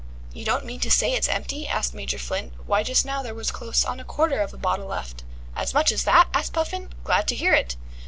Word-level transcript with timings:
"You 0.33 0.45
don't 0.45 0.65
mean 0.65 0.79
to 0.79 0.89
say 0.89 1.13
it's 1.13 1.27
empty?" 1.27 1.67
asked 1.67 1.93
Major 1.93 2.17
Flint. 2.17 2.53
"Why 2.65 2.81
just 2.81 3.05
now 3.05 3.21
there 3.21 3.35
was 3.35 3.51
close 3.51 3.85
on 3.85 3.99
a 3.99 4.03
quarter 4.03 4.41
of 4.41 4.51
a 4.51 4.57
bottle 4.57 4.87
left." 4.87 5.23
"As 5.55 5.75
much 5.75 5.91
as 5.91 6.05
that?" 6.05 6.27
asked 6.33 6.53
Puffin, 6.53 6.89
"Glad 7.03 7.27
to 7.27 7.35
hear 7.35 7.53
it." 7.53 7.75